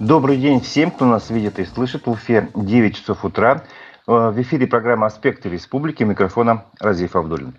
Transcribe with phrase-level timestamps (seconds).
[0.00, 2.04] Добрый день всем, кто нас видит и слышит.
[2.04, 3.62] В Уфе 9 часов утра.
[4.06, 6.02] Э, в эфире программа «Аспекты республики».
[6.02, 7.54] Микрофона Разиф Абдулин.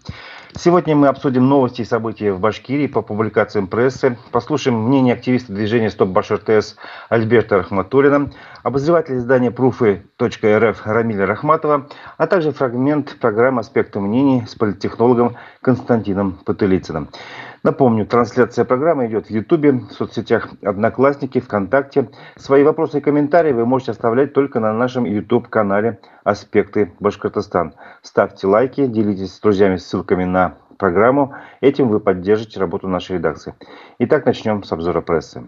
[0.55, 5.89] Сегодня мы обсудим новости и события в Башкирии по публикациям прессы, послушаем мнение активиста движения
[5.89, 6.75] «Стоп Башир ТС»
[7.09, 8.31] Альберта Рахматуллина,
[8.61, 17.09] обозревателя издания «Пруфы.рф» Рамиля Рахматова, а также фрагмент программы «Аспекты мнений» с политтехнологом Константином Потылицыным.
[17.63, 22.09] Напомню, трансляция программы идет в Ютубе, в соцсетях Одноклассники, ВКонтакте.
[22.35, 27.73] Свои вопросы и комментарии вы можете оставлять только на нашем YouTube-канале «Аспекты Башкортостан».
[28.01, 31.33] Ставьте лайки, делитесь с друзьями ссылками на программу.
[31.61, 33.55] Этим вы поддержите работу нашей редакции.
[33.99, 35.43] Итак, начнем с обзора прессы.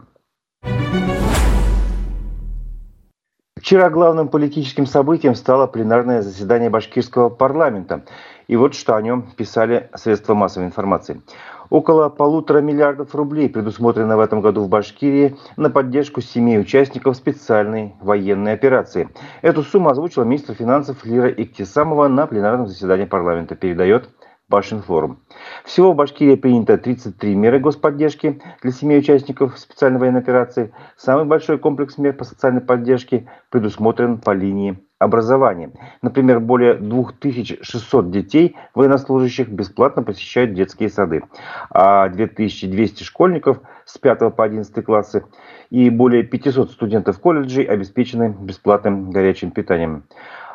[3.59, 8.03] Вчера главным политическим событием стало пленарное заседание башкирского парламента.
[8.49, 11.21] И вот что о нем писали средства массовой информации.
[11.69, 17.93] Около полутора миллиардов рублей предусмотрено в этом году в Башкирии на поддержку семей участников специальной
[18.01, 19.09] военной операции.
[19.43, 23.53] Эту сумму озвучила министр финансов Лира Иктисамова на пленарном заседании парламента.
[23.53, 24.09] Передает
[24.47, 25.19] Башинформ.
[25.63, 30.73] Всего в Башкирии принято 33 меры господдержки для семей участников специальной военной операции.
[30.97, 35.71] Самый большой комплекс мер по социальной поддержке предусмотрен по линии образования.
[36.01, 41.23] Например, более 2600 детей военнослужащих бесплатно посещают детские сады,
[41.69, 45.25] а 2200 школьников с 5 по 11 классы
[45.69, 50.03] и более 500 студентов колледжей обеспечены бесплатным горячим питанием.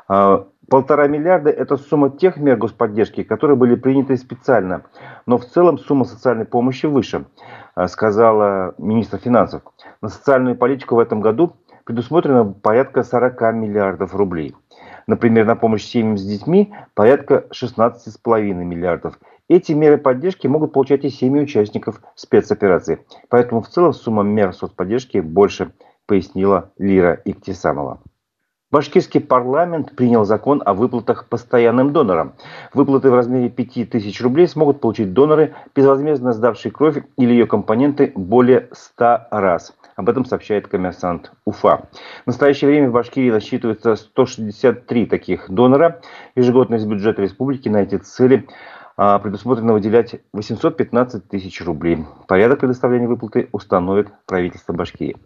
[0.07, 4.83] А, полтора миллиарда– это сумма тех мер господдержки, которые были приняты специально.
[5.25, 7.25] Но в целом сумма социальной помощи выше,
[7.75, 9.63] а, сказала министр финансов.
[10.03, 14.55] На социальную политику в этом году предусмотрено порядка 40 миллиардов рублей.
[15.07, 19.19] Например, на помощь семьям с детьми порядка 16,5 миллиардов.
[19.49, 23.05] Эти меры поддержки могут получать и семьи участников спецоперации.
[23.29, 25.73] Поэтому в целом сумма мер соцподдержки больше,
[26.07, 28.01] пояснила Лира Иктисамова.
[28.71, 32.33] Башкирский парламент принял закон о выплатах постоянным донорам.
[32.73, 38.69] Выплаты в размере 5000 рублей смогут получить доноры, безвозмездно сдавшие кровь или ее компоненты более
[38.73, 39.77] 100 раз.
[39.97, 41.89] Об этом сообщает коммерсант Уфа.
[42.25, 46.01] В настоящее время в Башкирии насчитывается 163 таких донора.
[46.35, 48.47] Ежегодно из бюджета республики на эти цели
[48.97, 52.05] а, предусмотрено выделять 815 тысяч рублей.
[52.27, 55.17] Порядок предоставления выплаты установит правительство Башкирии.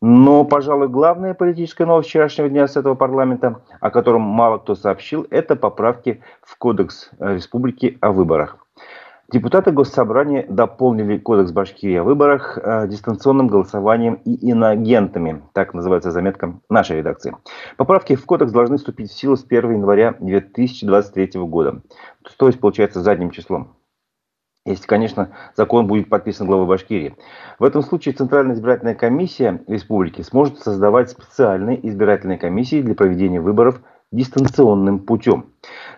[0.00, 5.26] Но, пожалуй, главная политическая новость вчерашнего дня с этого парламента, о котором мало кто сообщил,
[5.30, 8.56] это поправки в Кодекс Республики о выборах.
[9.32, 15.42] Депутаты Госсобрания дополнили Кодекс Башкирии о выборах э, дистанционным голосованием и иноагентами.
[15.54, 17.34] Так называется заметка нашей редакции.
[17.78, 21.80] Поправки в Кодекс должны вступить в силу с 1 января 2023 года.
[22.36, 23.74] То есть, получается, задним числом.
[24.66, 27.16] Если, конечно, закон будет подписан главой Башкирии.
[27.58, 33.80] В этом случае Центральная избирательная комиссия республики сможет создавать специальные избирательные комиссии для проведения выборов
[34.12, 35.46] дистанционным путем.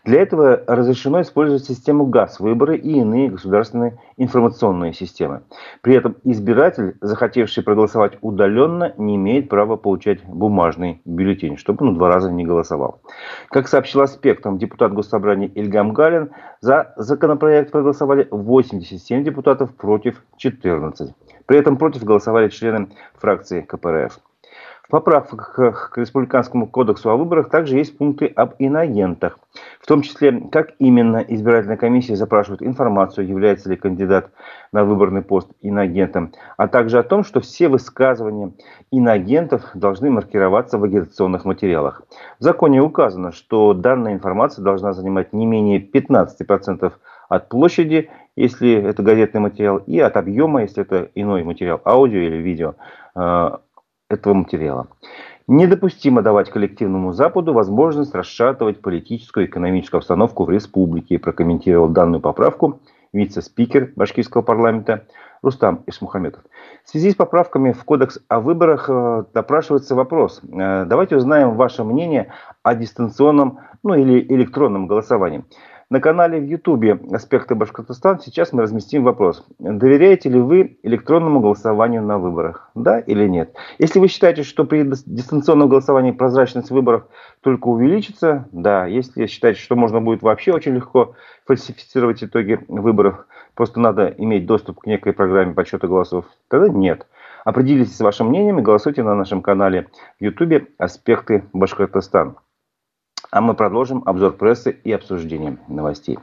[0.05, 5.43] Для этого разрешено использовать систему ГАЗ, выборы и иные государственные информационные системы.
[5.81, 12.09] При этом избиратель, захотевший проголосовать удаленно, не имеет права получать бумажный бюллетень, чтобы он два
[12.09, 13.01] раза не голосовал.
[13.49, 21.15] Как сообщил аспектом депутат Госсобрания Ильгам Галин, за законопроект проголосовали 87 депутатов против 14.
[21.47, 22.89] При этом против голосовали члены
[23.19, 24.19] фракции КПРФ.
[24.95, 29.41] Поправках к Республиканскому кодексу о выборах также есть пункты об иноагентах.
[29.81, 34.31] В том числе, как именно избирательная комиссия запрашивает информацию, является ли кандидат
[34.71, 38.53] на выборный пост иноагентом, а также о том, что все высказывания
[38.93, 42.03] иноагентов должны маркироваться в агитационных материалах.
[42.39, 46.93] В законе указано, что данная информация должна занимать не менее 15%
[47.29, 52.37] от площади, если это газетный материал, и от объема, если это иной материал, аудио или
[52.37, 52.77] видео,
[53.17, 53.51] э,
[54.09, 54.89] этого материала.
[55.47, 62.81] Недопустимо давать коллективному Западу возможность расшатывать политическую и экономическую обстановку в республике, прокомментировал данную поправку
[63.13, 65.07] вице-спикер башкирского парламента
[65.43, 66.43] Рустам Исмухаметов.
[66.85, 70.41] В связи с поправками в Кодекс о выборах э, допрашивается вопрос.
[70.43, 72.33] Э, давайте узнаем ваше мнение
[72.63, 75.45] о дистанционном ну, или электронном голосовании.
[75.91, 79.47] На канале в Ютубе «Аспекты Башкортостан» сейчас мы разместим вопрос.
[79.59, 82.71] Доверяете ли вы электронному голосованию на выборах?
[82.75, 83.55] Да или нет?
[83.79, 87.05] Если вы считаете, что при дистанционном голосовании прозрачность выборов
[87.43, 88.87] только увеличится, да.
[88.87, 91.15] Если считаете, что можно будет вообще очень легко
[91.47, 97.07] фальсифицировать итоги выборов, просто надо иметь доступ к некой программе подсчета голосов, тогда нет.
[97.45, 99.89] Определитесь с вашим мнением и голосуйте на нашем канале
[100.19, 102.37] в Ютубе «Аспекты Башкортостан».
[103.35, 106.21] А мы продолжим обзор прессы и обсуждение новостей.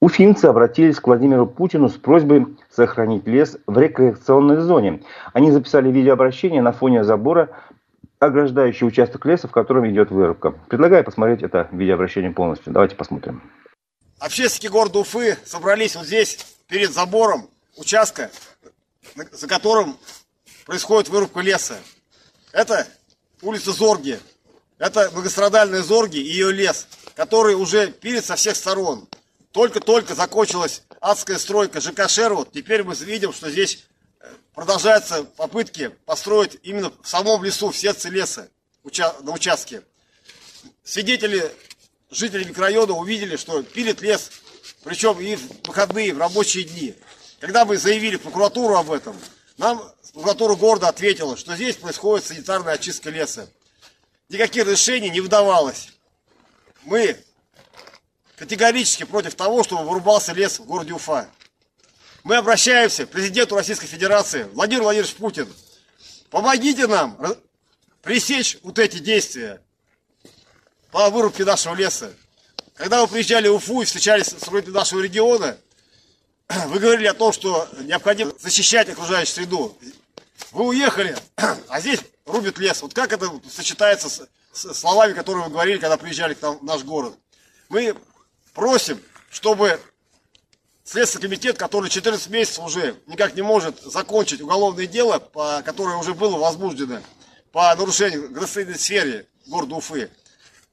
[0.00, 5.04] Уфимцы обратились к Владимиру Путину с просьбой сохранить лес в рекреационной зоне.
[5.32, 7.50] Они записали видеообращение на фоне забора,
[8.18, 10.50] ограждающий участок леса, в котором идет вырубка.
[10.50, 12.72] Предлагаю посмотреть это видеообращение полностью.
[12.72, 13.40] Давайте посмотрим.
[14.18, 17.46] Общественники города Уфы собрались вот здесь, перед забором
[17.76, 18.28] участка,
[19.30, 19.96] за которым
[20.66, 21.76] происходит вырубка леса.
[22.52, 22.88] Это
[23.40, 24.18] улица Зорги.
[24.82, 29.08] Это многострадальная Зорги и ее лес, который уже пилит со всех сторон.
[29.52, 32.50] Только-только закончилась адская стройка ЖК Шервуд.
[32.50, 33.84] Теперь мы видим, что здесь
[34.18, 38.48] э, продолжаются попытки построить именно в самом лесу, в сердце леса,
[39.20, 39.82] на участке.
[40.82, 41.48] Свидетели,
[42.10, 44.32] жители микрорайона увидели, что пилит лес,
[44.82, 46.96] причем и в выходные, и в рабочие дни.
[47.38, 49.16] Когда мы заявили прокуратуру об этом,
[49.58, 49.80] нам
[50.12, 53.48] прокуратура города ответила, что здесь происходит санитарная очистка леса.
[54.32, 55.90] Никаких решений не выдавалось.
[56.84, 57.22] Мы
[58.38, 61.28] категорически против того, чтобы вырубался лес в городе Уфа.
[62.24, 65.52] Мы обращаемся к президенту Российской Федерации Владимир Владимирович Путин.
[66.30, 67.18] Помогите нам
[68.00, 69.60] пресечь вот эти действия
[70.92, 72.14] по вырубке нашего леса.
[72.72, 75.58] Когда вы приезжали в Уфу и встречались с людьми нашего региона,
[76.68, 79.78] вы говорили о том, что необходимо защищать окружающую среду.
[80.52, 81.18] Вы уехали,
[81.68, 82.82] а здесь рубят лес.
[82.82, 86.64] Вот как это сочетается с, с словами, которые вы говорили, когда приезжали к нам в
[86.64, 87.14] наш город?
[87.68, 87.96] Мы
[88.54, 89.80] просим, чтобы
[90.84, 96.12] Следственный комитет, который 14 месяцев уже никак не может закончить уголовное дело, по, которое уже
[96.12, 97.00] было возбуждено
[97.52, 100.10] по нарушению градостроительной сфере города Уфы,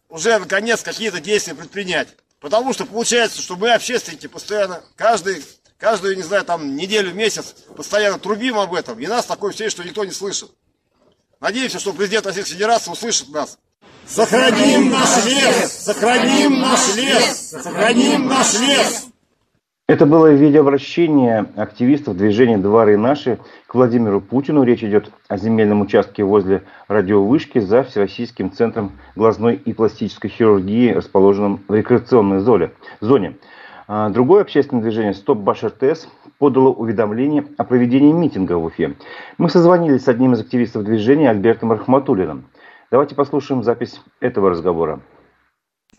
[0.09, 2.07] уже наконец какие-то действия предпринять.
[2.39, 5.43] Потому что получается, что мы, общественники, постоянно, каждый,
[5.77, 9.83] каждую, не знаю, там, неделю, месяц, постоянно трубим об этом, и нас такое все, что
[9.83, 10.49] никто не слышит.
[11.41, 13.57] Надеемся, что президент Российской Федерации услышит нас.
[14.05, 15.71] Сохраним наш лес!
[15.71, 17.49] Сохраним наш лес!
[17.51, 19.07] Сохраним наш лес!
[19.87, 24.63] Это было видеообращение активистов движения «Дворы наши» к Владимиру Путину.
[24.63, 31.63] Речь идет о земельном участке возле радиовышки за Всероссийским центром глазной и пластической хирургии, расположенном
[31.69, 32.41] в рекреационной
[32.99, 33.37] зоне.
[33.87, 36.07] А, другое общественное движение «Стоп Баш РТС»
[36.39, 38.95] подало уведомление о проведении митинга в Уфе.
[39.37, 42.45] Мы созвонились с одним из активистов движения Альбертом Рахматуллиным.
[42.89, 45.01] Давайте послушаем запись этого разговора.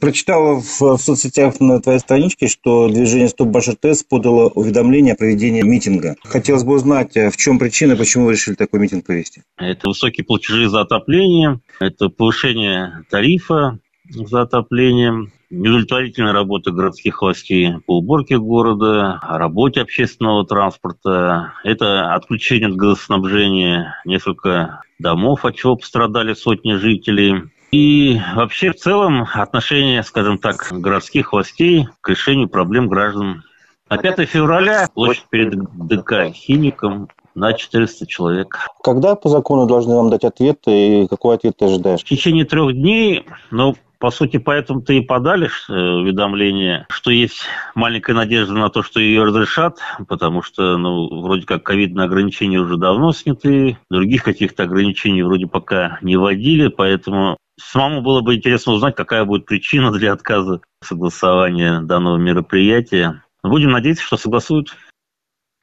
[0.01, 5.17] Прочитала в, в соцсетях на твоей страничке, что движение «Стоп Баш РТС» подало уведомление о
[5.17, 6.17] проведении митинга.
[6.25, 9.43] Хотелось бы узнать, э, в чем причина, почему вы решили такой митинг провести?
[9.59, 13.79] Это высокие платежи за отопление, это повышение тарифа
[14.11, 21.53] за отопление, неудовлетворительная работа городских властей по уборке города, работе общественного транспорта.
[21.65, 27.51] Это отключение от газоснабжения несколько домов, от чего пострадали сотни жителей.
[27.73, 33.45] И вообще в целом отношение, скажем так, городских властей к решению проблем граждан.
[33.89, 35.55] А 5 февраля площадь перед
[35.89, 38.59] ДК «Химиком» на 400 человек.
[38.83, 42.01] Когда по закону должны вам дать ответ и какой ответ ты ожидаешь?
[42.01, 47.43] В течение трех дней, ну, по сути, поэтому-то и подали э, уведомление, что есть
[47.75, 52.79] маленькая надежда на то, что ее разрешат, потому что, ну, вроде как ковидные ограничения уже
[52.79, 58.97] давно сняты, других каких-то ограничений вроде пока не вводили, поэтому самому было бы интересно узнать,
[58.97, 63.23] какая будет причина для отказа согласования данного мероприятия.
[63.43, 64.75] Будем надеяться, что согласуют.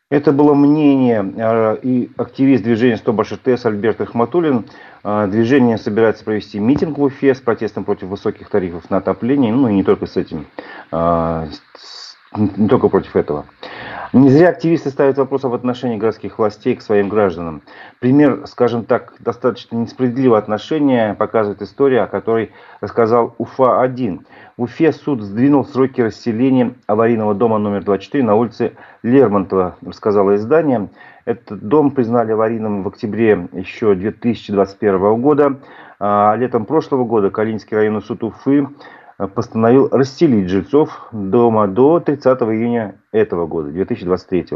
[0.10, 4.66] Это было мнение э, и активист движения «Стоп ТС» Альберт Ахматуллин.
[5.04, 9.68] Э, движение собирается провести митинг в Уфе с протестом против высоких тарифов на отопление, ну
[9.68, 10.48] и не только с этим,
[10.94, 11.48] э,
[12.36, 13.46] не только против этого.
[14.14, 17.62] Не зря активисты ставят вопрос об отношении городских властей к своим гражданам.
[18.00, 24.22] Пример, скажем так, достаточно несправедливое отношение показывает история, о которой рассказал Уфа-1.
[24.56, 30.90] В Уфе суд сдвинул сроки расселения аварийного дома номер 24 на улице Лермонтова, рассказало издание.
[31.26, 35.60] Этот дом признали аварийным в октябре еще 2021 года.
[36.00, 38.68] А летом прошлого года Калининский районный суд Уфы
[39.18, 44.48] постановил расселить жильцов дома до 30 июня этого года, 2023.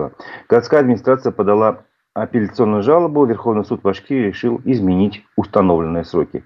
[0.48, 1.80] Городская администрация подала
[2.14, 6.44] апелляционную жалобу, Верховный суд Башкирии решил изменить установленные сроки.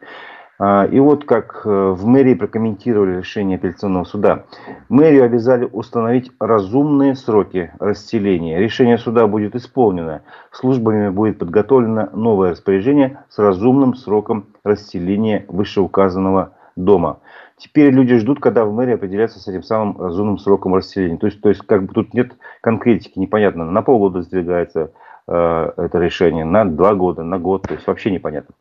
[0.57, 4.45] А, и вот как э, в мэрии прокомментировали решение апелляционного суда.
[4.87, 8.57] Мэрию обязали установить разумные сроки расселения.
[8.59, 10.21] Решение суда будет исполнено.
[10.51, 17.19] Службами будет подготовлено новое распоряжение с разумным сроком расселения вышеуказанного дома.
[17.57, 21.17] Теперь люди ждут, когда в мэрии определятся с этим самым разумным сроком расселения.
[21.17, 24.91] То есть, то есть как бы тут нет конкретики, непонятно, на полгода сдвигается,
[25.27, 28.55] э, это решение на два года, на год, то есть вообще непонятно.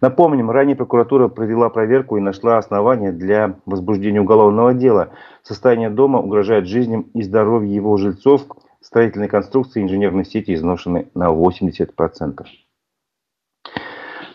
[0.00, 5.10] Напомним, ранее прокуратура провела проверку и нашла основания для возбуждения уголовного дела.
[5.44, 8.42] Состояние дома угрожает жизням и здоровью его жильцов,
[8.80, 12.44] строительные конструкции инженерной сети изношены на 80%.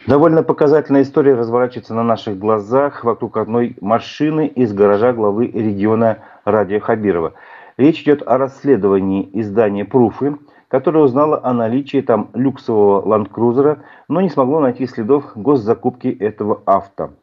[0.07, 6.79] Довольно показательная история разворачивается на наших глазах вокруг одной машины из гаража главы региона Радия
[6.79, 7.33] Хабирова.
[7.77, 14.29] Речь идет о расследовании издания «Пруфы», которое узнало о наличии там люксового ленд-крузера, но не
[14.29, 17.13] смогло найти следов госзакупки этого авто.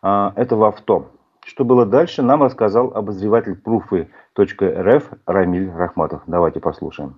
[0.00, 1.10] А, этого авто.
[1.44, 6.22] Что было дальше, нам рассказал обозреватель пруфы.рф Рамиль Рахматов.
[6.26, 7.16] Давайте послушаем.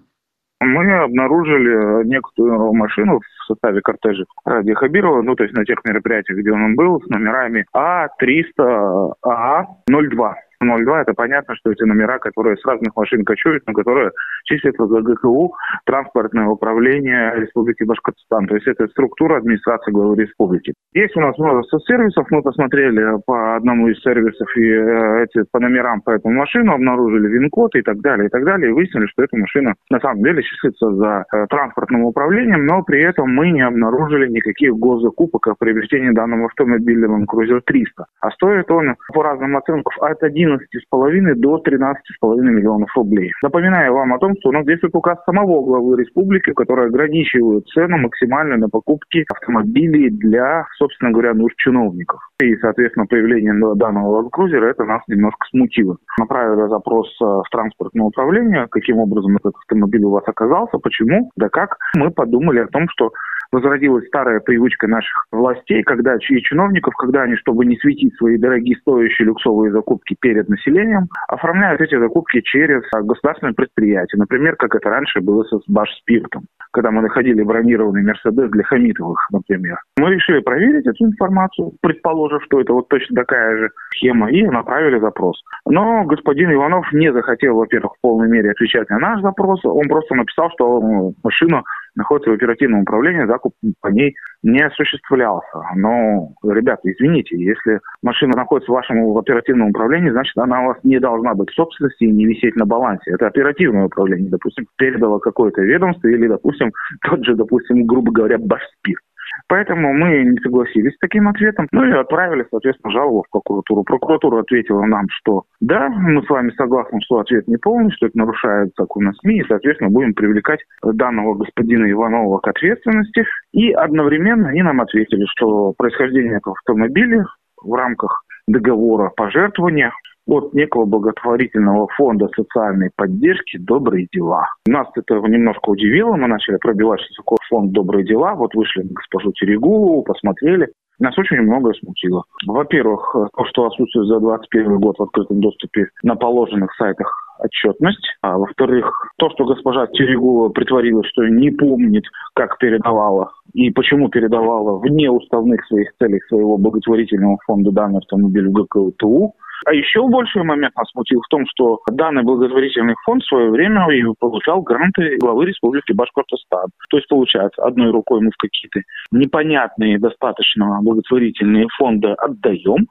[0.60, 6.38] Мы обнаружили некоторую машину в составе кортежа Ради Хабирова, ну, то есть на тех мероприятиях,
[6.38, 10.34] где он был, с номерами А300А02.
[10.64, 14.10] 02, это понятно, что эти номера, которые с разных машин кочуют, но которые
[14.44, 15.54] числятся за ГКУ
[15.84, 18.46] транспортное управление Республики Башкортостан.
[18.46, 20.74] То есть это структура администрации главы республики.
[20.92, 22.26] Есть у нас множество сервисов.
[22.30, 27.28] Мы посмотрели по одному из сервисов и э, эти по номерам по этому машину, обнаружили
[27.28, 30.42] ВИН-код и так далее, и так далее, и выяснили, что эта машина на самом деле
[30.42, 36.10] числится за э, транспортным управлением, но при этом мы не обнаружили никаких госзакупок о приобретении
[36.10, 38.06] данного автомобиля Land Cruiser 300.
[38.20, 40.22] А стоит он, по разным оценкам, от
[40.54, 43.32] 11,5 до 13,5 миллионов рублей.
[43.42, 47.98] Напоминаю вам о том, что у нас действует указ самого главы республики, который ограничивает цену
[47.98, 52.20] максимально на покупки автомобилей для, собственно говоря, нужд чиновников.
[52.42, 55.96] И, соответственно, появление данного ландкрузера это нас немножко смутило.
[56.18, 61.48] Направили запрос э, в транспортное управление, каким образом этот автомобиль у вас оказался, почему, да
[61.48, 61.76] как.
[61.96, 63.12] Мы подумали о том, что
[63.54, 68.76] возродилась старая привычка наших властей, когда и чиновников, когда они, чтобы не светить свои дорогие
[68.78, 74.16] стоящие люксовые закупки перед населением, оформляют эти закупки через государственные предприятия.
[74.16, 76.42] Например, как это раньше было с Башспиртом,
[76.72, 79.78] когда мы находили бронированный Мерседес для Хамитовых, например.
[79.98, 84.98] Мы решили проверить эту информацию, предположив, что это вот точно такая же схема, и направили
[84.98, 85.40] запрос.
[85.66, 89.64] Но господин Иванов не захотел, во-первых, в полной мере отвечать на наш запрос.
[89.64, 91.62] Он просто написал, что машину
[91.96, 95.62] находится в оперативном управлении, закуп по ней не осуществлялся.
[95.76, 100.98] Но, ребята, извините, если машина находится в вашем оперативном управлении, значит, она у вас не
[100.98, 103.12] должна быть в собственности и не висеть на балансе.
[103.12, 104.30] Это оперативное управление.
[104.30, 106.72] Допустим, передало какое-то ведомство или, допустим,
[107.08, 109.02] тот же, допустим, грубо говоря, Башспирт.
[109.48, 113.82] Поэтому мы не согласились с таким ответом, ну и отправили, соответственно, жалобу в прокуратуру.
[113.84, 118.18] Прокуратура ответила нам, что да, мы с вами согласны, что ответ не полный, что это
[118.18, 123.24] нарушает закон о СМИ, и, соответственно, будем привлекать данного господина Иванова к ответственности.
[123.52, 127.26] И одновременно они нам ответили, что происхождение этого автомобиля
[127.62, 129.92] в рамках договора пожертвования
[130.26, 134.46] от некого благотворительного фонда социальной поддержки «Добрые дела».
[134.66, 138.92] Нас это немножко удивило, мы начали пробивать, что такое фонд «Добрые дела», вот вышли на
[138.92, 140.68] госпожу Терегулову, посмотрели,
[141.00, 142.22] нас очень многое смутило.
[142.46, 148.06] Во-первых, то, что отсутствует за 2021 год в открытом доступе на положенных сайтах отчетность.
[148.22, 152.04] А во-вторых, то, что госпожа Терегулова притворилась, что не помнит,
[152.34, 158.52] как передавала и почему передавала вне уставных своих целей своего благотворительного фонда данный автомобиль в
[158.52, 159.34] ГКУТУ,
[159.66, 163.86] а еще больший момент нас смутил в том, что данный благотворительный фонд в свое время
[164.18, 166.68] получал гранты главы Республики Башкортостан.
[166.90, 168.80] То есть, получается, одной рукой мы в какие-то
[169.10, 172.86] непонятные достаточно благотворительные фонды отдаем,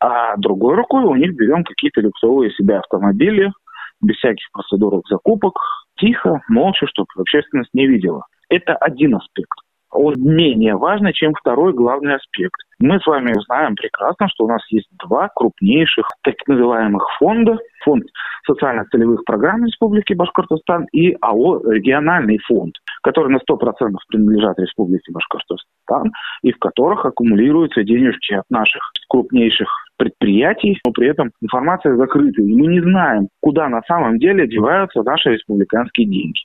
[0.00, 3.52] а другой рукой у них берем какие-то люксовые себе автомобили,
[4.00, 5.54] без всяких процедурных закупок,
[5.96, 8.26] тихо, молча, чтобы общественность не видела.
[8.48, 9.58] Это один аспект
[9.92, 12.60] он менее важный, чем второй главный аспект.
[12.80, 17.58] Мы с вами знаем прекрасно, что у нас есть два крупнейших так называемых фонда.
[17.84, 18.04] Фонд
[18.46, 26.52] социально-целевых программ Республики Башкортостан и АО «Региональный фонд», который на 100% принадлежат Республике Башкортостан и
[26.52, 32.42] в которых аккумулируются денежки от наших крупнейших предприятий, но при этом информация закрыта.
[32.42, 36.40] И мы не знаем, куда на самом деле деваются наши республиканские деньги.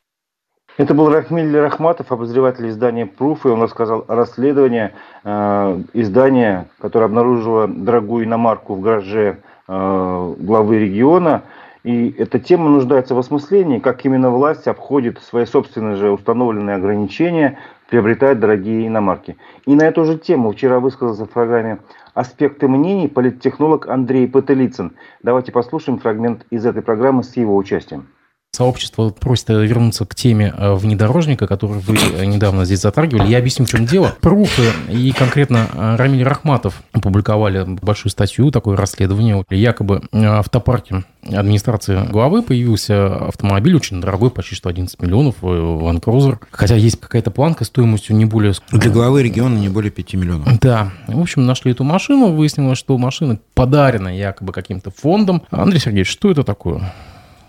[0.77, 4.91] Это был Рахмиль Рахматов, обозреватель издания «Пруф», и он рассказал о расследовании
[5.24, 11.41] э, издания, которое обнаружило дорогую иномарку в гараже э, главы региона.
[11.84, 17.57] И эта тема нуждается в осмыслении, как именно власть обходит свои собственные же установленные ограничения,
[17.89, 19.36] приобретает дорогие иномарки.
[19.65, 21.79] И на эту же тему вчера высказался в программе
[22.13, 24.91] «Аспекты мнений» политтехнолог Андрей Пателицын.
[25.24, 28.10] Давайте послушаем фрагмент из этой программы с его участием.
[28.57, 33.27] Сообщество просит вернуться к теме э, внедорожника, который вы э, недавно здесь затрагивали.
[33.27, 34.15] Я объясню, в чем дело.
[34.19, 39.45] Пруфы и конкретно э, Рамиль Рахматов опубликовали большую статью, такое расследование.
[39.51, 46.39] Якобы в автопарке администрации главы появился автомобиль очень дорогой, почти что 11 миллионов, Land Cruiser.
[46.49, 48.53] Хотя есть какая-то планка стоимостью не более...
[48.71, 50.59] Для главы региона не более 5 миллионов.
[50.61, 50.93] Да.
[51.05, 52.31] В общем, нашли эту машину.
[52.31, 55.43] Выяснилось, что машина подарена якобы каким-то фондом.
[55.51, 56.91] Андрей Сергеевич, что это такое?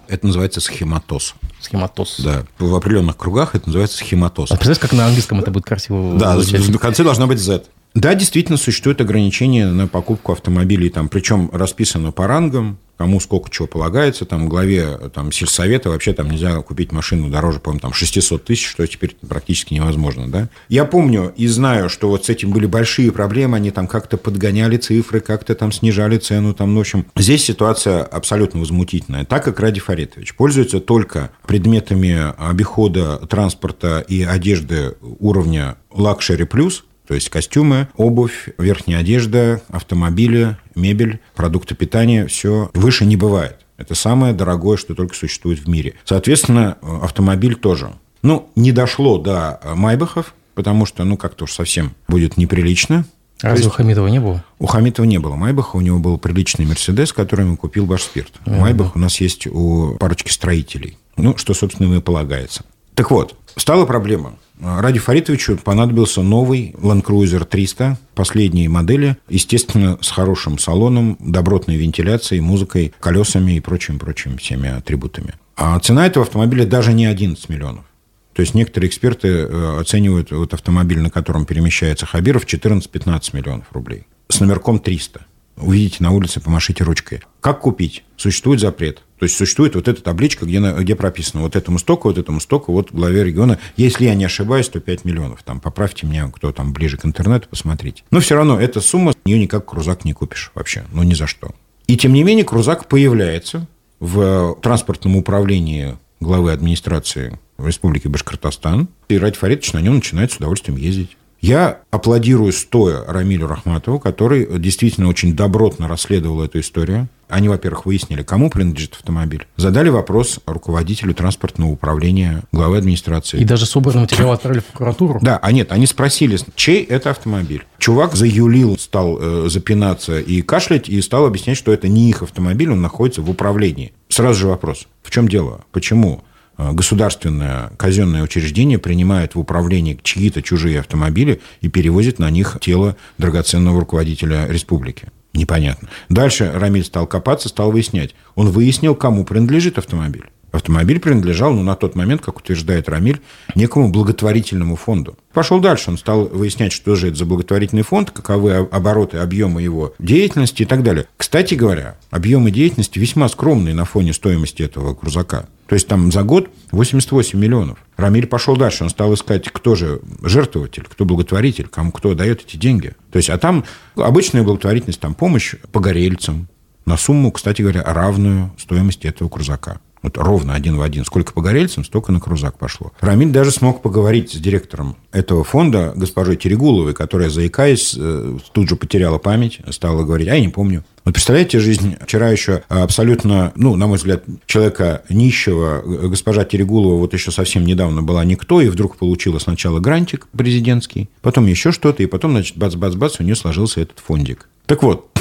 [0.08, 1.34] Это называется схематоз.
[1.60, 2.16] Схематоз.
[2.20, 2.44] Да.
[2.58, 4.50] В определенных кругах это называется схематоз.
[4.50, 6.62] А представляешь, как на английском это будет красиво Да, звучать?
[6.66, 7.64] в конце должна быть Z.
[7.99, 13.67] Да, действительно, существует ограничение на покупку автомобилей, там, причем расписано по рангам, кому сколько чего
[13.67, 14.25] полагается.
[14.25, 18.87] Там главе там, сельсовета вообще там нельзя купить машину дороже, по-моему, там 600 тысяч, что
[18.87, 20.31] теперь практически невозможно.
[20.31, 20.49] Да?
[20.69, 24.76] Я помню и знаю, что вот с этим были большие проблемы, они там как-то подгоняли
[24.76, 26.55] цифры, как-то там снижали цену.
[26.55, 29.25] Там, в общем, здесь ситуация абсолютно возмутительная.
[29.25, 37.14] Так как Ради Фаритович пользуется только предметами обихода транспорта и одежды уровня luxury плюс, то
[37.14, 43.56] есть костюмы, обувь, верхняя одежда, автомобили, мебель, продукты питания, все выше не бывает.
[43.78, 45.94] Это самое дорогое, что только существует в мире.
[46.04, 47.94] Соответственно, автомобиль тоже.
[48.20, 53.06] Ну, не дошло до Майбахов, потому что, ну, как-то уж совсем будет неприлично.
[53.40, 54.44] А разве у Хамитова не было?
[54.58, 58.32] У Хамитова не было Майбаха, у него был приличный Мерседес, который ему купил Башспирт.
[58.44, 60.98] А, Майбах у нас есть у парочки строителей.
[61.16, 62.64] Ну, что, собственно, ему и полагается.
[62.94, 64.34] Так вот, стала проблема.
[64.60, 72.40] Ради Фаритовичу понадобился новый Land Cruiser 300 последней модели, естественно, с хорошим салоном, добротной вентиляцией,
[72.40, 75.34] музыкой, колесами и прочим-прочим всеми атрибутами.
[75.56, 77.84] А цена этого автомобиля даже не 11 миллионов.
[78.32, 84.06] То есть некоторые эксперты э, оценивают вот автомобиль, на котором перемещается Хабиров, 14-15 миллионов рублей.
[84.28, 87.22] С номерком 300 увидите на улице, помашите ручкой.
[87.40, 88.04] Как купить?
[88.16, 89.02] Существует запрет.
[89.18, 92.72] То есть существует вот эта табличка, где, где прописано вот этому стоку, вот этому стоку,
[92.72, 93.58] вот главе региона.
[93.76, 95.42] Если я не ошибаюсь, то 5 миллионов.
[95.42, 98.04] Там поправьте меня, кто там ближе к интернету, посмотрите.
[98.10, 100.84] Но все равно эта сумма, ее никак крузак не купишь вообще.
[100.92, 101.50] Ну, ни за что.
[101.87, 103.66] И тем не менее, крузак появляется
[103.98, 108.88] в транспортном управлении главы администрации Республики Башкортостан.
[109.08, 111.16] И Ради Фаридович на нем начинает с удовольствием ездить.
[111.40, 117.09] Я аплодирую стоя Рамилю Рахматову, который действительно очень добротно расследовал эту историю.
[117.28, 119.47] Они, во-первых, выяснили, кому принадлежит автомобиль.
[119.57, 123.38] Задали вопрос руководителю транспортного управления, главы администрации.
[123.38, 125.18] И даже собранный материал отправили в прокуратуру?
[125.21, 127.66] Да, а нет, они спросили, чей это автомобиль.
[127.78, 132.73] Чувак заюлил, стал э, запинаться и кашлять, и стал объяснять, что это не их автомобиль,
[132.73, 133.93] он находится в управлении.
[134.08, 135.60] Сразу же вопрос, в чем дело?
[135.71, 136.25] Почему
[136.58, 143.80] государственное казенное учреждение принимает в управление чьи-то чужие автомобили и перевозит на них тело драгоценного
[143.80, 145.08] руководителя республики.
[145.34, 145.88] Непонятно.
[146.08, 148.14] Дальше Рамиль стал копаться, стал выяснять.
[148.34, 150.25] Он выяснил, кому принадлежит автомобиль.
[150.50, 153.21] Автомобиль принадлежал, ну, на тот момент, как утверждает Рамиль,
[153.54, 155.19] некому благотворительному фонду.
[155.32, 159.95] Пошел дальше, он стал выяснять, что же это за благотворительный фонд, каковы обороты, объемы его
[159.99, 161.06] деятельности и так далее.
[161.17, 165.49] Кстати говоря, объемы деятельности весьма скромные на фоне стоимости этого крузака.
[165.67, 167.78] То есть там за год 88 миллионов.
[167.99, 172.56] Рамиль пошел дальше, он стал искать, кто же жертвователь, кто благотворитель, кому кто дает эти
[172.56, 172.95] деньги.
[173.13, 176.49] То есть, а там обычная благотворительность, там помощь погорельцам
[176.87, 179.78] на сумму, кстати говоря, равную стоимости этого крузака.
[180.02, 181.04] Вот ровно один в один.
[181.04, 182.93] Сколько погорельцам, столько на крузак пошло.
[183.00, 188.76] Рамиль даже смог поговорить с директором этого фонда, госпожой Терегуловой, которая, заикаясь, э, тут же
[188.76, 190.84] потеряла память, стала говорить, а я не помню.
[191.04, 197.15] Вот представляете, жизнь вчера еще абсолютно, ну, на мой взгляд, человека нищего, госпожа Терегулова вот
[197.15, 202.06] еще совсем недавно была никто, и вдруг получила сначала грантик президентский, потом еще что-то, и
[202.06, 204.49] потом, значит, бац-бац-бац, у нее сложился этот фондик.
[204.67, 205.18] Так вот,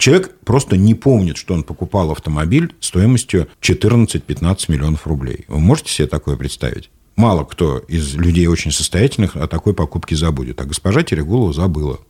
[0.00, 5.44] Человек просто не помнит, что он покупал автомобиль стоимостью 14-15 миллионов рублей.
[5.46, 6.88] Вы можете себе такое представить?
[7.16, 10.58] Мало кто из людей очень состоятельных о такой покупке забудет.
[10.58, 12.00] А госпожа Терегулова забыла.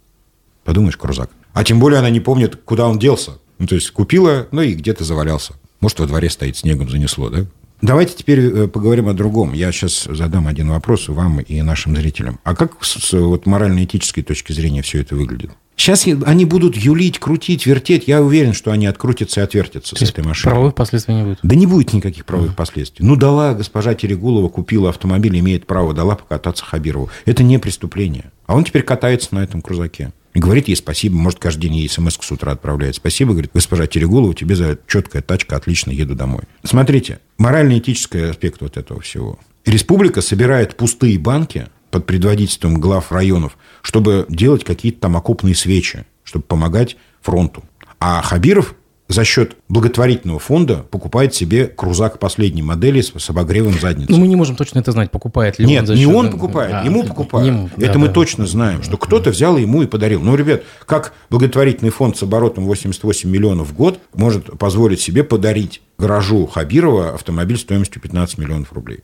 [0.63, 1.31] Подумаешь, крузак.
[1.53, 3.39] А тем более она не помнит, куда он делся.
[3.59, 5.55] Ну, то есть купила, ну и где-то завалялся.
[5.81, 7.47] Может, во дворе стоит, снегом занесло, да?
[7.83, 9.53] Давайте теперь э, поговорим о другом.
[9.53, 12.39] Я сейчас задам один вопрос вам и нашим зрителям.
[12.45, 15.51] А как с вот, морально-этической точки зрения все это выглядит?
[15.81, 18.07] Сейчас они будут юлить, крутить, вертеть.
[18.07, 20.51] Я уверен, что они открутятся и отвертятся То с этой машиной.
[20.51, 21.39] Правовых последствий не будет?
[21.43, 22.57] Да не будет никаких правовых mm.
[22.57, 23.07] последствий.
[23.07, 27.09] Ну, дала госпожа Терегулова, купила автомобиль, имеет право, дала покататься Хабирову.
[27.25, 28.31] Это не преступление.
[28.45, 30.13] А он теперь катается на этом крузаке.
[30.35, 32.97] И говорит ей спасибо, может, каждый день ей смс с утра отправляет.
[32.97, 36.43] Спасибо, говорит, госпожа Терегулова, тебе за четкая тачка, отлично, еду домой.
[36.63, 39.39] Смотрите, морально-этический аспект вот этого всего.
[39.65, 46.45] Республика собирает пустые банки под предводительством глав районов, чтобы делать какие-то там окопные свечи, чтобы
[46.45, 47.65] помогать фронту.
[47.99, 48.75] А Хабиров
[49.09, 54.13] за счет благотворительного фонда покупает себе крузак последней модели с, с обогревом задницы.
[54.13, 56.31] Ну, мы не можем точно это знать, покупает ли Нет, он за не счет- он
[56.31, 57.49] покупает, А, ему покупают.
[57.49, 58.13] ему, это да, мы да.
[58.13, 60.21] точно знаем, что кто-то взял ему и подарил.
[60.21, 65.83] Ну, ребят, как благотворительный фонд с оборотом 88 миллионов в год может позволить себе подарить
[65.99, 69.01] гаражу Хабирова автомобиль стоимостью 15 миллионов рублей?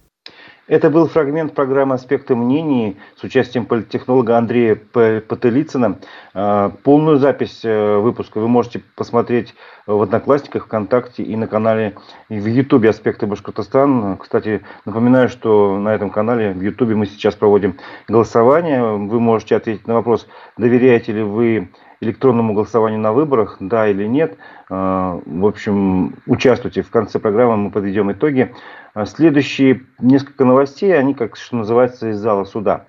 [0.68, 4.74] Это был фрагмент программы «Аспекты мнений» с участием политтехнолога Андрея.
[4.74, 5.98] Потылицына.
[6.37, 9.55] Э, Полную запись э, выпуска вы можете посмотреть
[9.87, 11.94] в Одноклассниках, ВКонтакте и на канале
[12.29, 14.18] в Ютубе «Аспекты Башкортостан».
[14.18, 18.83] Кстати, напоминаю, что на этом канале в Ютубе мы сейчас проводим голосование.
[18.85, 21.70] Вы можете ответить на вопрос, доверяете ли вы
[22.03, 24.37] электронному голосованию на выборах, да или нет.
[24.68, 26.83] Э, В общем, участвуйте.
[26.83, 28.55] В конце программы мы подведем итоги.
[28.92, 32.85] А Следующие несколько новостей, они, как что называется, из зала суда.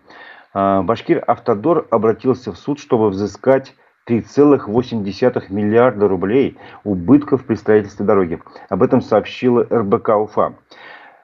[0.60, 3.76] А, Башкир Автодор обратился в суд, чтобы взыскать
[4.10, 5.04] 3,8
[5.50, 8.40] миллиарда рублей убытков при строительстве дороги.
[8.68, 10.56] Об этом сообщила РБК Уфа.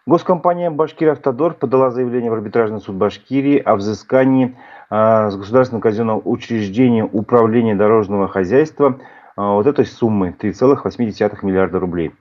[0.05, 4.55] Госкомпания «Башкир Автодор» подала заявление в арбитражный суд Башкирии о взыскании
[4.91, 8.99] а, с государственного казенного учреждения управления дорожного хозяйства
[9.35, 12.13] а, вот этой суммы 3,8 миллиарда рублей.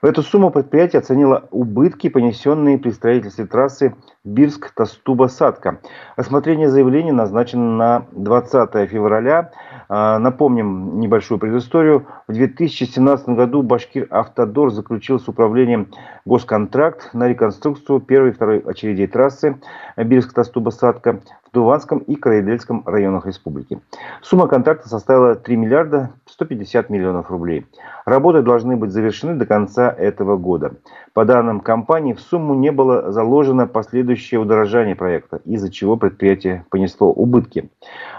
[0.00, 5.80] В эту сумму предприятие оценило убытки, понесенные при строительстве трассы Бирск-Тастуба-Садка.
[6.16, 9.50] Рассмотрение заявления назначено на 20 февраля.
[9.88, 12.06] А, Напомним небольшую предысторию.
[12.28, 15.88] В 2017 году Башкир Автодор заключил с управлением
[16.24, 19.58] госконтракт на реконструкцию первой и второй очередей трассы
[19.96, 23.80] Бирск-Тастуба-Садка в Дуванском и Карайдельском районах республики.
[24.22, 27.66] Сумма контракта составила 3 миллиарда 150 миллионов рублей.
[28.04, 30.74] Работы должны быть завершены до конца этого года.
[31.12, 37.12] По данным компании, в сумму не было заложено последующее удорожание проекта, из-за чего предприятие понесло
[37.12, 37.70] убытки.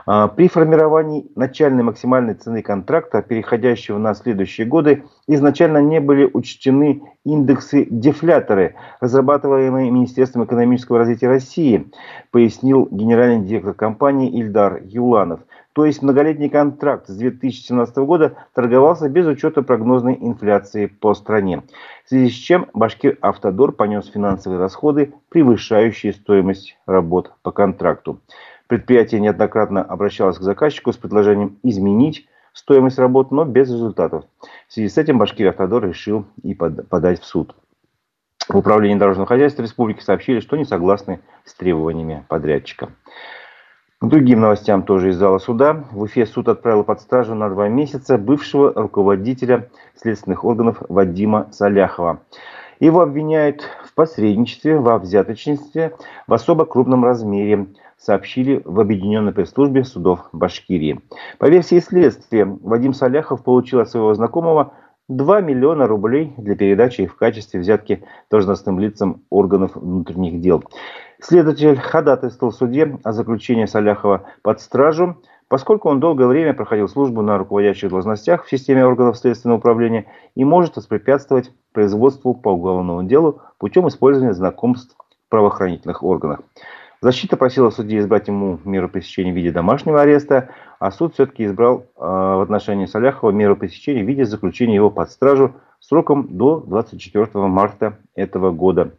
[0.05, 7.03] А, При формировании начальной максимальной цены контракта, переходящего на следующие годы, изначально не были учтены
[7.23, 11.85] индексы-дефляторы, разрабатываемые Министерством экономического развития России,
[12.31, 15.41] пояснил генеральный директор компании Ильдар Юланов.
[15.73, 21.61] То есть многолетний контракт с 2017 года торговался без учета прогнозной инфляции по стране.
[22.05, 28.19] В связи с чем Башкир Автодор понес финансовые расходы, превышающие стоимость работ по контракту.
[28.65, 32.27] Предприятие неоднократно обращалось к заказчику с предложением изменить
[32.59, 34.25] стоимость работ, но без результатов.
[34.67, 37.55] В связи с этим Башкир Автодор решил и под- подать в суд.
[38.47, 42.89] В управлении дорожного хозяйства республики сообщили, что не согласны с требованиями подрядчика.
[44.01, 45.85] К другим новостям тоже из зала суда.
[45.91, 52.21] В Уфе суд отправил под стражу на два месяца бывшего руководителя следственных органов Вадима Саляхова.
[52.79, 55.95] Его обвиняют в посредничестве, во взяточничестве
[56.27, 57.67] в особо крупном размере,
[57.99, 61.01] сообщили в Объединенной пресс-службе судов Башкирии.
[61.37, 64.73] По версии следствия, Вадим Саляхов получил от своего знакомого
[65.09, 70.63] 2 миллиона рублей для передачи в качестве взятки должностным лицам органов внутренних дел.
[71.19, 75.17] Следователь ходатайствовал в суде о заключении Саляхова под стражу,
[75.49, 80.45] поскольку он долгое время проходил службу на руководящих должностях в системе органов следственного управления и
[80.45, 86.41] может воспрепятствовать производству по уголовному делу путем использования знакомств в правоохранительных органах.
[87.01, 91.85] Защита просила судьи избрать ему меру пресечения в виде домашнего ареста, а суд все-таки избрал
[91.95, 97.27] э, в отношении Саляхова меру пресечения в виде заключения его под стражу сроком до 24
[97.47, 98.95] марта этого года.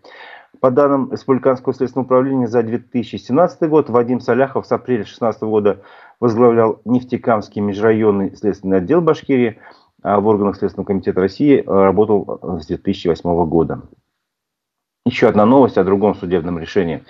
[0.60, 5.82] По данным Республиканского следственного управления за 2017 год Вадим Саляхов с апреля 2016 года
[6.20, 9.58] возглавлял Нефтекамский межрайонный следственный отдел Башкирии,
[10.02, 13.82] а в органах Следственного комитета России э, работал с 2008 года.
[15.04, 17.02] Еще одна новость о другом судебном решении.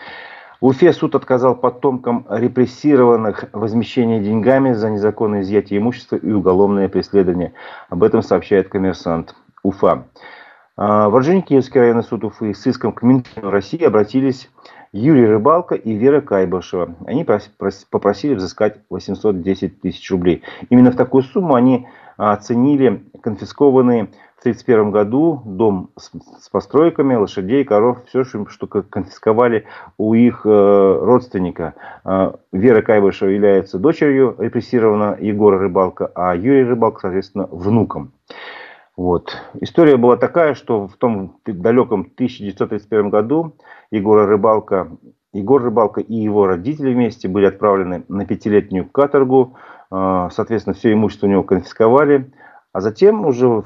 [0.61, 7.55] В Уфе суд отказал потомкам репрессированных возмещение деньгами за незаконное изъятие имущества и уголовное преследование.
[7.89, 10.05] Об этом сообщает коммерсант Уфа.
[10.77, 14.51] А, В Орджоникидзевский районный суд Уфы с иском к Минфину России обратились
[14.93, 16.95] Юрий Рыбалко и Вера Кайбышева.
[17.07, 20.43] Они прос- прос- попросили взыскать 810 тысяч рублей.
[20.69, 21.87] Именно в такую сумму они
[22.19, 24.09] а, оценили конфискованные
[24.41, 26.11] 1931 году дом с,
[26.43, 29.67] с постройками, лошадей, коров, все, что, что ко- конфисковали
[29.99, 31.75] у их э, родственника.
[32.05, 38.13] А, Вера Кайбышева является дочерью репрессированного Егора Рыбалка, а Юрий Рыбалка, соответственно, внуком.
[38.97, 39.37] Вот.
[39.61, 43.57] История была такая, что в том далеком 1931 году
[43.91, 44.89] Егора Рыбалка,
[45.33, 49.55] Егор Рыбалка и его родители вместе были отправлены на пятилетнюю каторгу.
[49.91, 52.33] А, Соответственно, все имущество у него конфисковали.
[52.73, 53.65] А затем уже в-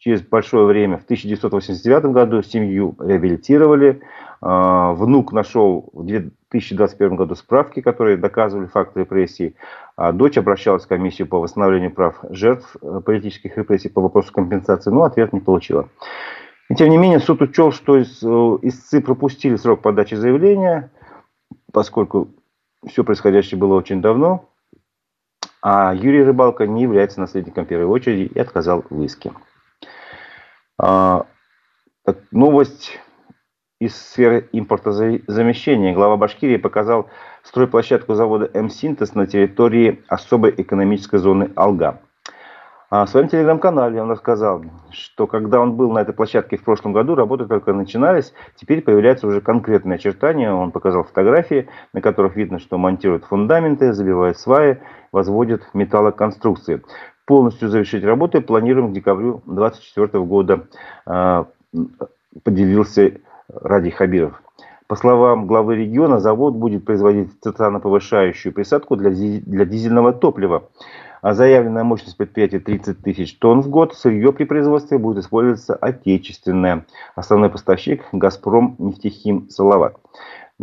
[0.00, 4.00] через большое время, в 1989 году, семью реабилитировали.
[4.40, 9.54] А, Внук нашел в две- 2021 году справки, которые доказывали факты репрессий.
[9.96, 14.90] А дочь обращалась в комиссию по восстановлению прав жертв э, политических репрессий по вопросу компенсации,
[14.90, 15.88] но ответ не получила.
[16.70, 20.90] И тем не менее, суд учел, что э, истцы пропустили срок подачи заявления,
[21.72, 22.28] поскольку
[22.86, 24.48] все происходящее было очень давно,
[25.62, 29.30] а Юрий Рыбалка не является наследником первой очереди и отказал в иске.
[30.82, 31.26] А,
[32.30, 32.98] новость
[33.80, 35.92] из сферы импортозамещения.
[35.92, 37.10] Глава Башкирии показал
[37.42, 42.00] стройплощадку завода «М-Синтез» на территории особой экономической зоны «Алга».
[42.88, 46.92] А в своем телеграм-канале он рассказал, что когда он был на этой площадке в прошлом
[46.94, 50.50] году, работы только начинались, теперь появляются уже конкретные очертания.
[50.50, 54.80] Он показал фотографии, на которых видно, что монтируют фундаменты, забивают сваи,
[55.12, 56.82] возводят металлоконструкции.
[57.30, 60.66] Полностью завершить работы планируем к декабрю 2024 года,
[61.06, 61.46] а,
[62.42, 64.42] поделился Ради Хабиров.
[64.88, 70.70] По словам главы региона, завод будет производить социально-повышающую присадку для, для дизельного топлива.
[71.22, 73.94] А заявленная мощность предприятия 30 тысяч тонн в год.
[73.94, 76.84] Сырье при производстве будет использоваться отечественное.
[77.14, 79.96] Основной поставщик– «Газпром нефтехим Салават».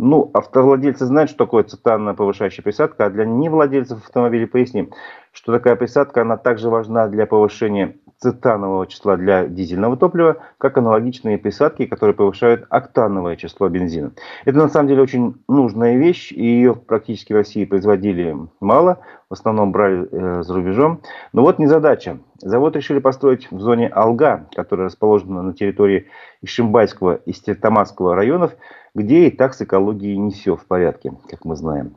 [0.00, 4.92] Ну, автовладельцы знают, что такое цитанная повышающая присадка, а для невладельцев автомобилей поясним,
[5.32, 11.38] что такая присадка, она также важна для повышения цитанового числа для дизельного топлива, как аналогичные
[11.38, 14.12] присадки, которые повышают октановое число бензина.
[14.44, 18.98] Это на самом деле очень нужная вещь, и ее практически в России производили мало,
[19.30, 21.00] в основном брали э, за рубежом.
[21.32, 22.18] Но вот незадача.
[22.40, 26.06] Завод решили построить в зоне Алга, которая расположена на территории
[26.42, 28.52] Ишимбайского и Стертамасского районов,
[28.94, 31.96] где и так с экологией не все в порядке, как мы знаем.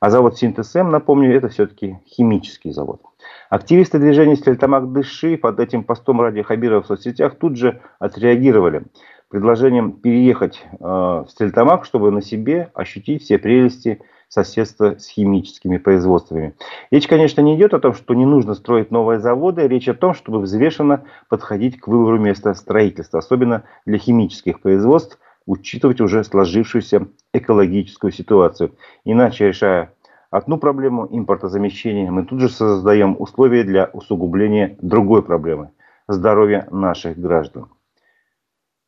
[0.00, 3.02] А завод Синтез М, напомню, это все-таки химический завод.
[3.50, 8.84] Активисты движения «Стельтамак Дыши» под этим постом ради Хабирова в соцсетях тут же отреагировали
[9.28, 16.54] предложением переехать э, в Стельтамак, чтобы на себе ощутить все прелести соседства с химическими производствами.
[16.90, 20.14] Речь, конечно, не идет о том, что не нужно строить новые заводы, речь о том,
[20.14, 28.12] чтобы взвешенно подходить к выбору места строительства, особенно для химических производств, учитывать уже сложившуюся экологическую
[28.12, 28.74] ситуацию.
[29.04, 29.94] Иначе, решая
[30.30, 35.70] одну проблему импортозамещения, мы тут же создаем условия для усугубления другой проблемы–
[36.08, 37.68] здоровья наших граждан.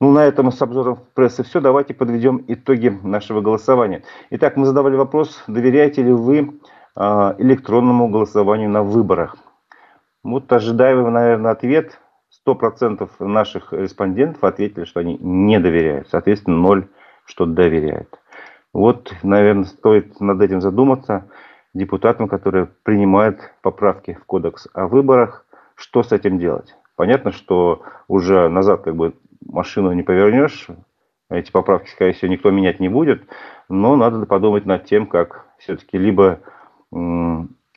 [0.01, 1.61] Ну, на этом с обзором прессы все.
[1.61, 4.03] Давайте подведем итоги нашего голосования.
[4.31, 6.59] Итак, мы задавали вопрос, доверяете ли вы
[6.97, 9.37] э, электронному голосованию на выборах.
[10.25, 12.01] Вот ожидаем, наверное, ответ.
[12.47, 16.09] 100% наших респондентов ответили, что они не доверяют.
[16.09, 16.89] Соответственно, ноль,
[17.25, 18.19] что доверяют.
[18.73, 21.29] Вот, наверное, стоит над этим задуматься
[21.75, 26.75] депутатам, которые принимают поправки в кодекс о выборах, что с этим делать.
[26.97, 30.69] Понятно, что уже назад как бы машину не повернешь,
[31.31, 33.27] эти поправки, скорее всего, никто менять не будет,
[33.69, 36.41] но надо подумать над тем, как все-таки либо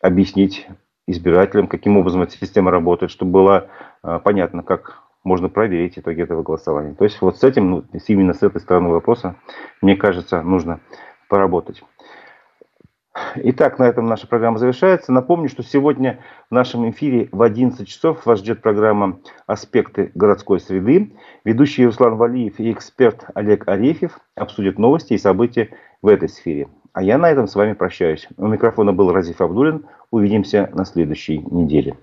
[0.01, 0.67] объяснить
[1.07, 3.67] избирателям, каким образом эта система работает, чтобы было
[4.03, 6.93] э, понятно, как можно проверить итоги этого голосования.
[6.93, 9.35] То есть вот с этим, ну, именно с этой стороны вопроса,
[9.81, 10.79] мне кажется, нужно
[11.29, 11.83] поработать.
[13.35, 15.13] Итак, на этом наша программа завершается.
[15.13, 21.13] Напомню, что сегодня в нашем эфире в 11 часов вас ждет программа «Аспекты городской среды».
[21.45, 25.69] Ведущий Руслан Валиев и эксперт Олег Арефьев обсудят новости и события
[26.01, 26.67] в этой сфере.
[26.95, 28.25] А я на этом с вами прощаюсь.
[28.37, 29.85] У микрофона был Разиф Абдулин.
[30.11, 31.97] Увидимся на следующей неделе.